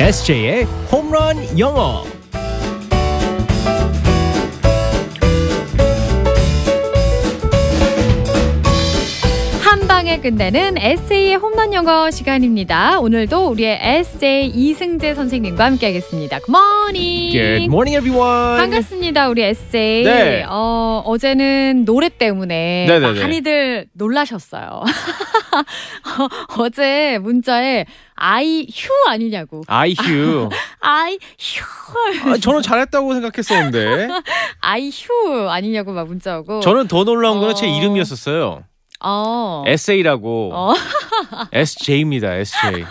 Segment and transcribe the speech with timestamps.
[0.00, 2.13] SJ의 홈런 영어.
[9.74, 13.00] 한 방에 끝내는 에세이의 홈런 영어 시간입니다.
[13.00, 16.38] 오늘도 우리의 에세이 이승재 선생님과 함께하겠습니다.
[16.38, 17.32] Good morning.
[17.32, 18.56] Good morning, everyone.
[18.60, 20.04] 반갑습니다, 우리 에세이.
[20.04, 20.44] 네.
[20.48, 23.20] 어, 어제는 노래 때문에 네네네.
[23.20, 24.84] 많이들 놀라셨어요.
[26.56, 29.62] 어제 문자에 아이 휴 아니냐고.
[29.66, 30.50] 아이 휴.
[30.78, 32.30] 아이 휴.
[32.30, 34.08] 아, 저는 잘했다고 생각했었는데.
[34.62, 36.60] 아이유 아니냐고 막 문자 오고.
[36.60, 37.76] 저는 더 놀라운 거는 제 어.
[37.76, 38.62] 이름이었었어요.
[39.00, 39.64] 어.
[39.66, 40.50] SA라고.
[40.54, 40.72] 어.
[41.52, 42.84] SJ입니다, SJ.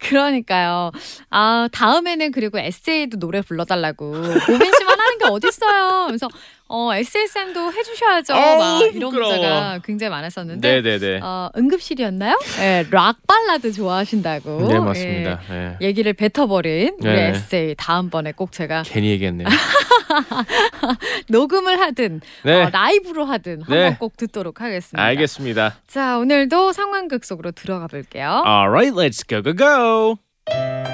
[0.00, 0.90] 그러니까요.
[1.30, 4.10] 아, 다음에는 그리고 SA도 노래 불러달라고.
[4.10, 4.93] 오빈 씨만
[5.24, 6.04] 게 어딨어요.
[6.08, 6.28] 그래서,
[6.68, 8.32] 어, SSM도 해주셔야죠.
[8.34, 9.32] 어우, 막 이런 부끄러워.
[9.32, 10.80] 문자가 굉장히 많았었는데.
[10.82, 11.20] 네네네.
[11.22, 12.38] 어, 응급실이었나요?
[12.58, 14.68] 네, 락 발라드 좋아하신다고.
[14.68, 15.40] 네, 맞습니다.
[15.50, 15.76] 네.
[15.80, 17.28] 예, 얘기를 뱉어버린 우리 네.
[17.30, 17.74] SA.
[17.76, 19.46] 다음번에 꼭 제가 괜히 얘기했네요.
[21.28, 22.62] 녹음을 하든, 네.
[22.64, 23.96] 어, 라이브로 하든 한번 네.
[23.98, 25.02] 꼭 듣도록 하겠습니다.
[25.02, 25.76] 알겠습니다.
[25.86, 28.42] 자, 오늘도 상황극 속으로 들어가 볼게요.
[28.46, 30.93] Alright, let's go, go, go.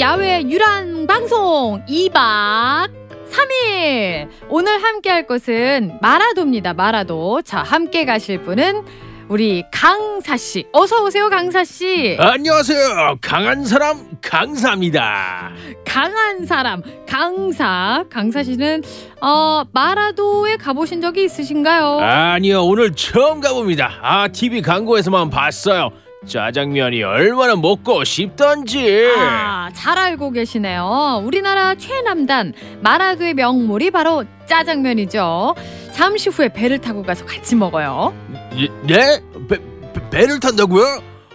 [0.00, 2.90] 야외 유랑 방송 2박
[3.30, 6.74] 3일 오늘 함께 할 곳은 마라도입니다.
[6.74, 7.42] 마라도.
[7.42, 8.82] 자, 함께 가실 분은
[9.28, 10.66] 우리 강사 씨.
[10.72, 12.16] 어서 오세요, 강사 씨.
[12.20, 13.16] 안녕하세요.
[13.20, 15.52] 강한 사람 강사입니다.
[15.86, 18.04] 강한 사람 강사.
[18.10, 18.82] 강사 씨는
[19.20, 22.00] 어, 마라도에 가보신 적이 있으신가요?
[22.00, 23.98] 아니요, 오늘 처음 가봅니다.
[24.02, 25.90] 아, TV 광고에서만 봤어요.
[26.26, 29.12] 짜장면이 얼마나 먹고 싶던지.
[29.18, 31.22] 아, 잘 알고 계시네요.
[31.24, 35.54] 우리나라 최남단 마라도의 명물이 바로 짜장면이죠.
[35.92, 38.12] 잠시 후에 배를 타고 가서 같이 먹어요.
[38.56, 38.68] 예?
[38.82, 39.20] 네?
[39.48, 39.58] 배,
[39.92, 40.84] 배, 배 를 탄다고요?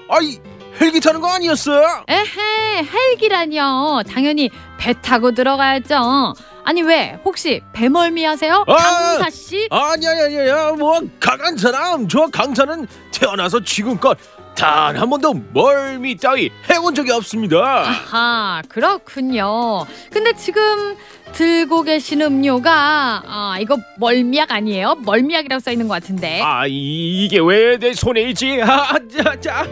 [0.10, 0.38] 아이,
[0.82, 2.04] 헬기 타는 거 아니었어요?
[2.08, 4.02] 에헤, 헬기라뇨.
[4.12, 6.34] 당연히 배 타고 들어가야죠.
[6.70, 7.18] 아니 왜?
[7.26, 8.64] 혹시 배멀미 하세요?
[8.68, 8.76] 아!
[8.76, 9.68] 강사 씨?
[9.72, 12.08] 아니, 아니, 아니, 아니, 뭐, 강한 사람.
[12.08, 14.16] 저 강사는 태어나서 지금껏
[14.56, 17.58] 단 한 번도 멀미 따위 해본 적이 없습니다.
[17.58, 19.84] 아하, 그렇군요.
[20.12, 20.96] 근데 지금
[21.32, 24.94] 들고 계신 음료가 아, 이거 멀미약 아니에요?
[25.00, 26.40] 멀미약이라고 써 있는 것 같은데.
[26.44, 28.62] 아, 이, 이게 왜 내 손에 있지?
[28.62, 29.66] 아, 자, 자.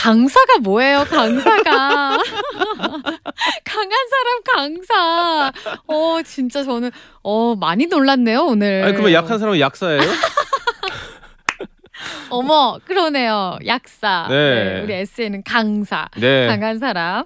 [0.00, 2.16] 강사가 뭐예요, 강사가?
[3.64, 5.52] 강한 사람 강사.
[5.86, 6.90] 어, 진짜 저는
[7.22, 8.82] 어, 많이 놀랐네요, 오늘.
[8.82, 10.00] 아니, 그러면 약한 사람은 약사예요?
[12.30, 13.58] 어머, 그러네요.
[13.66, 14.24] 약사.
[14.30, 14.80] 네.
[14.82, 16.08] 우리 에세이는 강사.
[16.16, 16.46] 네.
[16.46, 17.24] 강한 사람.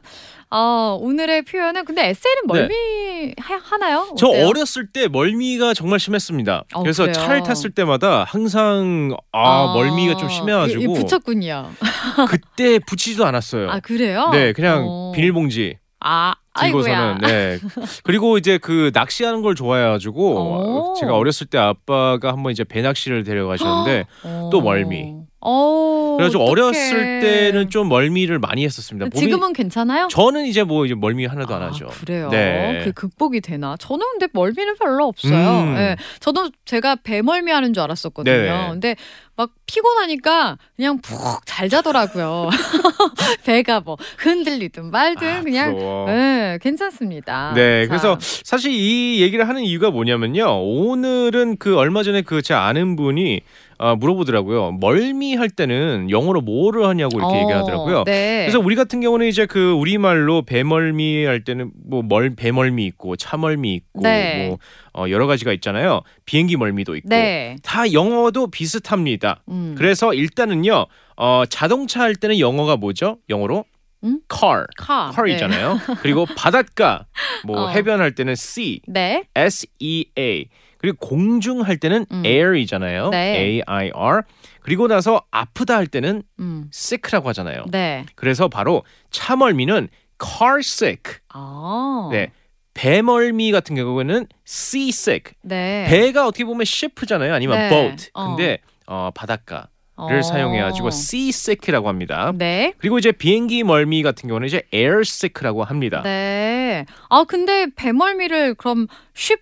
[0.57, 4.07] 어, 오늘의 표현은 근데 에세이는 멀미 하, 하나요?
[4.17, 4.47] 저 어때요?
[4.47, 6.63] 어렸을 때 멀미가 정말 심했습니다.
[6.75, 7.13] 어, 그래서 그래요?
[7.13, 11.71] 차를 탔을 때마다 항상 아, 멀미가 좀 이- 이 심해가지고 붙였군요.
[12.31, 13.69] 그때 붙이지도 않았어요.
[13.69, 14.29] 아, 그래요?
[14.31, 15.13] 네, 그냥 어.
[15.13, 16.35] 비닐봉지 아.
[16.57, 17.59] 들고서는 네.
[18.05, 20.95] 그리고 이제 그 낚시하는 걸 좋아해가지고 오.
[21.01, 24.51] 제가 어렸을 때 아빠가 한번 이제 배낚시를 데려가셨는데 어.
[24.53, 25.15] 또 멀미.
[25.41, 25.94] 어.
[26.17, 26.61] 그래가지고 어떡해.
[26.67, 29.07] 어렸을 때는 좀 멀미를 많이 했었습니다.
[29.07, 30.09] 몸이- 지금은 괜찮아요?
[30.11, 31.87] 저는 이제 뭐 이제 멀미 하나도 안 아, 하죠.
[32.01, 32.29] 그래요.
[32.31, 32.83] 네.
[32.85, 33.77] 그 극복이 되나?
[33.79, 35.61] 저는 근데 멀미는 별로 없어요.
[35.63, 35.77] 음.
[35.77, 35.97] 예.
[36.21, 38.35] 저도 제가 배멀미 하는 줄 알았었거든요.
[38.35, 38.69] 네네.
[38.71, 38.97] 근데
[39.37, 42.51] 막 피곤하니까 그냥 푹 잘 자더라고요.
[43.45, 45.77] 배가 뭐 흔들리든 말든 아, 그냥.
[46.09, 47.53] 예, 괜찮습니다.
[47.55, 50.63] 네, 자, 그래서 사실 이 얘기를 하는 이유가 뭐냐면요.
[50.63, 53.41] 오늘은 그 얼마 전에 그 제 아는 분이
[53.79, 54.73] 어, 물어보더라고요.
[54.81, 58.05] 멀미 할 때는 영어로 뭐를 하냐고 이렇게 어, 얘기하더라고요.
[58.05, 58.43] 네.
[58.45, 63.75] 그래서 우리 같은 경우는 이제 그 우리말로 배멀미 할 때는 뭐 멀 배멀미 있고 차멀미
[63.75, 64.47] 있고 네.
[64.49, 64.59] 뭐
[64.93, 66.03] 어, 여러 가지가 있잖아요.
[66.27, 67.57] 비행기 멀미도 있고 네.
[67.65, 69.24] 다 영어도 비슷합니다.
[69.49, 69.75] 음.
[69.77, 70.87] 그래서 일단은요.
[71.17, 73.19] 어, 자동차 할 때는 영어가 뭐죠?
[73.29, 73.65] 영어로
[74.05, 74.21] 음?
[74.29, 74.67] car.
[74.77, 75.11] 카.
[75.15, 75.79] car이잖아요.
[76.03, 77.07] 그리고 바닷가
[77.45, 77.69] 뭐 어.
[77.69, 79.25] 해변 할 때는 sea, 네.
[79.35, 80.49] S E A.
[80.79, 82.23] 그리고 공중 할 때는 음.
[82.27, 83.09] air이잖아요.
[83.11, 83.41] 네.
[83.41, 84.23] A I R.
[84.61, 86.69] 그리고 나서 아프다 할 때는 음.
[86.73, 87.65] sick라고 하잖아요.
[87.71, 88.05] 네.
[88.15, 89.89] 그래서 바로 차멀미는
[90.23, 91.21] car sick.
[91.31, 92.09] 아.
[92.13, 92.33] 네.
[92.75, 95.35] 배멀미 같은 경우에는 sea sick.
[95.43, 95.87] 네.
[95.89, 97.33] 배가 어떻게 보면 ship잖아요.
[97.33, 97.69] 아니면 네.
[97.71, 98.11] boat.
[98.13, 98.29] 어.
[98.29, 98.74] 근데 어,
[99.15, 100.23] 바닷가를 어.
[100.23, 102.33] 사용해가지고 sea sick이라고 합니다.
[102.35, 102.75] 네.
[102.79, 106.03] 그리고 이제 비행기 멀미 같은 경우는 이제 air sick라고 합니다.
[106.03, 106.87] 네.
[107.09, 109.41] 아 근데 배멀미를 그럼 쉽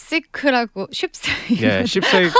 [0.00, 1.30] sick라고 쉽식.
[1.60, 2.32] 네, 십색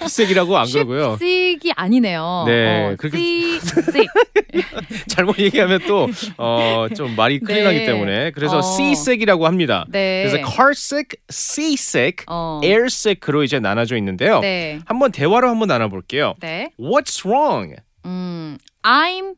[0.00, 1.12] 십색이라고 안 그러고요.
[1.12, 2.44] 쉽식이 아니네요.
[2.46, 4.06] 네, 어, 그렇게- sick.
[5.08, 7.64] 잘못 얘기하면 또 어, 좀 말이 큰일 네.
[7.64, 8.60] 나기 때문에 그래서 어.
[8.60, 9.86] seasick이라고 합니다.
[9.88, 10.26] 네.
[10.28, 12.60] 그래서 car sick, sea sick, 어.
[12.64, 14.40] air sick로 이제 나눠져 있는데요.
[14.40, 14.80] 네.
[14.86, 16.34] 한번 대화로 한번 나눠볼게요.
[16.40, 16.70] 네.
[16.78, 17.76] What's wrong?
[18.04, 19.34] 음, I'm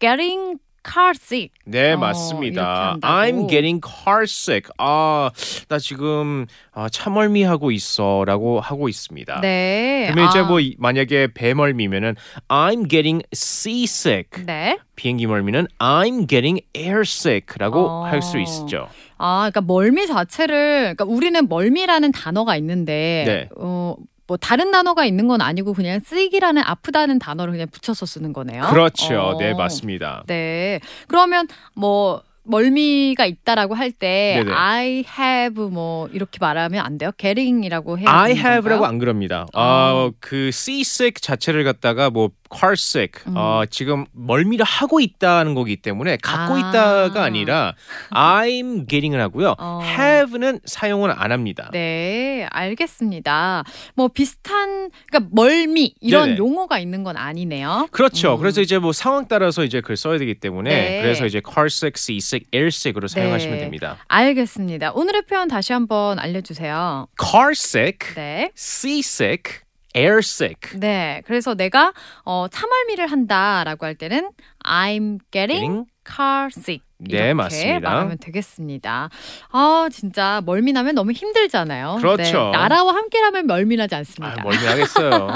[0.00, 1.50] getting car sick.
[1.64, 2.96] 네, 어, 맞습니다.
[3.02, 4.70] I'm getting car sick.
[4.78, 5.30] 아,
[5.68, 9.40] 나 지금 아, 차멀미하고 있어라고 하고 있습니다.
[9.40, 10.08] 네.
[10.10, 12.16] 그러면 이제 아, 뭐 이- 만약에 배멀미면은
[12.48, 14.44] I'm getting seasick.
[14.44, 14.78] 네.
[14.96, 18.04] 비행기 멀미는 I'm getting airsick라고 어.
[18.04, 18.88] 할수 있죠.
[19.18, 23.48] 아, 그러니까 멀미 자체를 그러니까 우리는 멀미라는 단어가 있는데 네.
[23.56, 23.94] 어,
[24.26, 28.66] 뭐 다른 단어가 있는 건 아니고 그냥 쓰이기라는 아프다는 단어를 그냥 붙여서 쓰는 거네요.
[28.70, 29.20] 그렇죠.
[29.20, 29.38] 어.
[29.38, 30.24] 네, 맞습니다.
[30.26, 30.80] 네.
[31.08, 34.44] 그러면 뭐 멀미가 있다라고 할 때.
[34.48, 37.10] I have 뭐 이렇게 말하면 안 돼요?
[37.16, 38.84] getting이라고 해야 I have라고?
[38.84, 39.46] 안 그럽니다.
[39.54, 39.60] 어.
[39.62, 43.34] 어, 그 seasick 자체를 갖다가 뭐 car sick, 음.
[43.36, 46.58] 어, 지금 멀미를 하고 있다는 거기 때문에 갖고 아.
[46.58, 47.74] 있다가 아니라
[48.10, 49.54] I'm getting을 하고요.
[49.58, 49.80] 어.
[49.82, 51.70] have는 사용을 안 합니다.
[51.72, 53.64] 네, 알겠습니다.
[53.94, 56.38] 뭐 비슷한 그러니까 멀미 이런 네네.
[56.38, 57.88] 용어가 있는 건 아니네요.
[57.90, 58.34] 그렇죠.
[58.34, 58.38] 음.
[58.38, 61.02] 그래서 이제 뭐 상황 따라서 이제 글 써야 되기 때문에 네.
[61.02, 63.60] 그래서 이제 car sick, sea sick, air sick으로 사용하시면 네.
[63.62, 63.96] 됩니다.
[64.08, 64.92] 알겠습니다.
[64.92, 67.06] 오늘의 표현 다시 한번 알려 주세요.
[67.20, 68.50] car sick, 네.
[68.56, 69.60] sea sick,
[69.96, 70.78] air sick.
[70.78, 71.22] 네.
[71.26, 71.92] 그래서 내가
[72.24, 74.30] 어, 차멀미를 한다라고 할 때는
[74.64, 76.82] I'm getting getting car sick.
[76.98, 77.90] 네, 이렇게 맞습니다.
[77.90, 79.10] 말하면 되겠습니다.
[79.50, 81.96] 아, 진짜 멀미 나면 너무 힘들잖아요.
[81.98, 82.22] 그렇죠.
[82.22, 84.42] 네, 나라와 함께라면 멀미 나지 아, 않습니다.
[84.42, 85.28] 멀미하겠어요.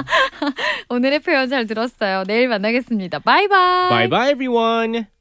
[0.91, 2.23] 오늘의 표현 잘 들었어요.
[2.27, 3.19] 내일 만나겠습니다.
[3.21, 3.89] 바이바이.
[3.91, 5.16] bye bye everyone.